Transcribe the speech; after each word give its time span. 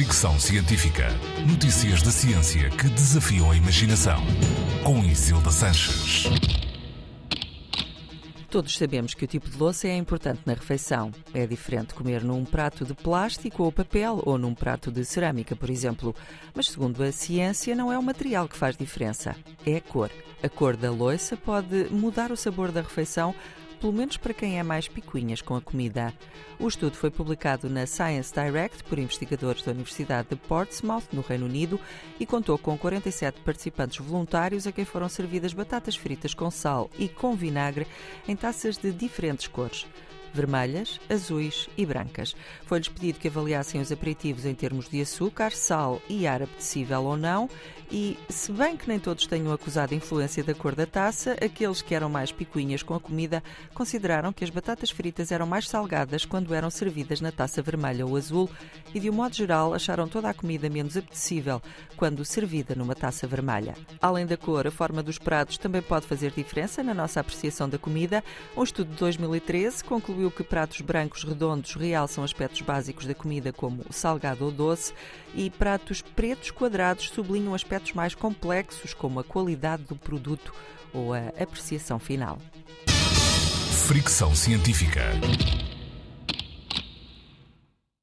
Fricção 0.00 0.40
Científica. 0.40 1.08
Notícias 1.46 2.00
da 2.00 2.10
ciência 2.10 2.70
que 2.70 2.88
desafiam 2.88 3.50
a 3.50 3.54
imaginação. 3.54 4.18
Com 4.82 5.04
Isilda 5.04 5.50
Sanches. 5.50 6.24
Todos 8.48 8.78
sabemos 8.78 9.12
que 9.12 9.26
o 9.26 9.28
tipo 9.28 9.50
de 9.50 9.58
louça 9.58 9.88
é 9.88 9.94
importante 9.94 10.40
na 10.46 10.54
refeição. 10.54 11.12
É 11.34 11.46
diferente 11.46 11.92
comer 11.92 12.24
num 12.24 12.46
prato 12.46 12.86
de 12.86 12.94
plástico 12.94 13.62
ou 13.62 13.70
papel 13.70 14.22
ou 14.24 14.38
num 14.38 14.54
prato 14.54 14.90
de 14.90 15.04
cerâmica, 15.04 15.54
por 15.54 15.68
exemplo. 15.68 16.16
Mas, 16.54 16.68
segundo 16.68 17.02
a 17.02 17.12
ciência, 17.12 17.76
não 17.76 17.92
é 17.92 17.98
o 17.98 18.02
material 18.02 18.48
que 18.48 18.56
faz 18.56 18.78
diferença, 18.78 19.36
é 19.66 19.76
a 19.76 19.80
cor. 19.82 20.10
A 20.42 20.48
cor 20.48 20.78
da 20.78 20.90
louça 20.90 21.36
pode 21.36 21.88
mudar 21.90 22.32
o 22.32 22.38
sabor 22.38 22.72
da 22.72 22.80
refeição 22.80 23.34
pelo 23.80 23.92
menos 23.92 24.16
para 24.16 24.34
quem 24.34 24.58
é 24.58 24.62
mais 24.62 24.86
picuinhas 24.86 25.40
com 25.40 25.56
a 25.56 25.60
comida. 25.60 26.12
O 26.58 26.68
estudo 26.68 26.96
foi 26.96 27.10
publicado 27.10 27.70
na 27.70 27.86
Science 27.86 28.32
Direct 28.32 28.84
por 28.84 28.98
investigadores 28.98 29.62
da 29.62 29.72
Universidade 29.72 30.28
de 30.28 30.36
Portsmouth, 30.36 31.04
no 31.12 31.22
Reino 31.22 31.46
Unido, 31.46 31.80
e 32.18 32.26
contou 32.26 32.58
com 32.58 32.76
47 32.76 33.40
participantes 33.40 33.98
voluntários 33.98 34.66
a 34.66 34.72
quem 34.72 34.84
foram 34.84 35.08
servidas 35.08 35.54
batatas 35.54 35.96
fritas 35.96 36.34
com 36.34 36.50
sal 36.50 36.90
e 36.98 37.08
com 37.08 37.34
vinagre 37.34 37.86
em 38.28 38.36
taças 38.36 38.76
de 38.76 38.92
diferentes 38.92 39.46
cores 39.46 39.86
vermelhas, 40.32 41.00
azuis 41.08 41.68
e 41.76 41.84
brancas. 41.84 42.34
Foi-lhes 42.66 42.88
pedido 42.88 43.18
que 43.18 43.28
avaliassem 43.28 43.80
os 43.80 43.92
aperitivos 43.92 44.46
em 44.46 44.54
termos 44.54 44.88
de 44.88 45.00
açúcar, 45.00 45.52
sal 45.52 46.00
e 46.08 46.26
ar 46.26 46.42
apetecível 46.42 47.04
ou 47.04 47.16
não, 47.16 47.48
e, 47.92 48.16
se 48.28 48.52
bem 48.52 48.76
que 48.76 48.86
nem 48.86 49.00
todos 49.00 49.26
tenham 49.26 49.52
acusado 49.52 49.92
a 49.92 49.96
influência 49.96 50.44
da 50.44 50.54
cor 50.54 50.76
da 50.76 50.86
taça, 50.86 51.32
aqueles 51.44 51.82
que 51.82 51.92
eram 51.92 52.08
mais 52.08 52.30
picuinhas 52.30 52.84
com 52.84 52.94
a 52.94 53.00
comida 53.00 53.42
consideraram 53.74 54.32
que 54.32 54.44
as 54.44 54.50
batatas 54.50 54.90
fritas 54.90 55.32
eram 55.32 55.44
mais 55.44 55.68
salgadas 55.68 56.24
quando 56.24 56.54
eram 56.54 56.70
servidas 56.70 57.20
na 57.20 57.32
taça 57.32 57.60
vermelha 57.60 58.06
ou 58.06 58.16
azul 58.16 58.48
e, 58.94 59.00
de 59.00 59.10
um 59.10 59.12
modo 59.12 59.34
geral, 59.34 59.74
acharam 59.74 60.06
toda 60.06 60.28
a 60.30 60.34
comida 60.34 60.70
menos 60.70 60.96
apetecível 60.96 61.60
quando 61.96 62.24
servida 62.24 62.76
numa 62.76 62.94
taça 62.94 63.26
vermelha. 63.26 63.74
Além 64.00 64.24
da 64.24 64.36
cor, 64.36 64.68
a 64.68 64.70
forma 64.70 65.02
dos 65.02 65.18
pratos 65.18 65.58
também 65.58 65.82
pode 65.82 66.06
fazer 66.06 66.30
diferença 66.30 66.84
na 66.84 66.94
nossa 66.94 67.18
apreciação 67.18 67.68
da 67.68 67.76
comida. 67.76 68.22
Um 68.56 68.62
estudo 68.62 68.90
de 68.90 68.98
2013 68.98 69.82
concluiu 69.82 70.19
concluiu 70.20 70.30
que 70.30 70.44
pratos 70.44 70.80
brancos 70.82 71.24
redondos 71.24 71.74
realçam 71.74 72.22
aspectos 72.22 72.60
básicos 72.60 73.06
da 73.06 73.14
comida, 73.14 73.52
como 73.52 73.84
salgado 73.90 74.44
ou 74.44 74.50
doce, 74.50 74.92
e 75.34 75.48
pratos 75.48 76.02
pretos 76.02 76.50
quadrados 76.50 77.08
sublinham 77.08 77.54
aspectos 77.54 77.92
mais 77.94 78.14
complexos, 78.14 78.92
como 78.92 79.20
a 79.20 79.24
qualidade 79.24 79.84
do 79.84 79.96
produto 79.96 80.52
ou 80.92 81.14
a 81.14 81.28
apreciação 81.40 81.98
final. 81.98 82.38
Fricção 83.86 84.34
científica. 84.34 85.00